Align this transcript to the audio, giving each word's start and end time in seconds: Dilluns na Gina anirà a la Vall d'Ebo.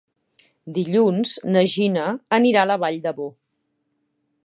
Dilluns 0.77 1.35
na 1.57 1.63
Gina 1.75 2.07
anirà 2.41 2.65
a 2.65 2.71
la 2.73 2.79
Vall 2.85 3.01
d'Ebo. 3.07 3.33